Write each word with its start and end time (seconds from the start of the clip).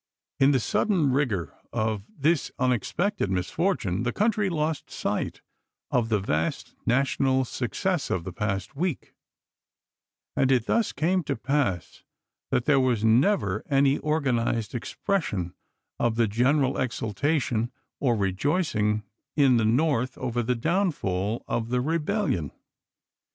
In 0.39 0.49
the 0.49 0.59
sudden 0.59 1.11
rigor 1.11 1.53
of 1.71 2.05
this 2.09 2.51
unexpected 2.57 3.29
misfortune 3.29 4.01
the 4.01 4.11
country 4.11 4.49
lost 4.49 4.89
sight 4.89 5.41
of 5.91 6.09
the 6.09 6.17
vast 6.19 6.73
national 6.87 7.45
success 7.45 8.09
of 8.09 8.23
the 8.23 8.33
past 8.33 8.75
week; 8.75 9.13
and 10.35 10.51
it 10.51 10.65
thus 10.65 10.91
came 10.91 11.21
to 11.25 11.35
pass 11.35 12.03
that 12.49 12.65
there 12.65 12.79
was 12.79 13.03
never 13.05 13.63
any 13.69 13.99
organized 13.99 14.73
expression 14.73 15.53
of 15.99 16.15
the 16.15 16.27
general 16.27 16.79
exultation 16.79 17.71
or 17.99 18.15
rejoicing 18.15 19.03
in 19.35 19.57
the 19.57 19.65
North 19.65 20.17
over 20.17 20.41
the 20.41 20.55
downfall 20.55 21.45
of 21.47 21.69
the 21.69 21.79
rebellion. 21.79 22.51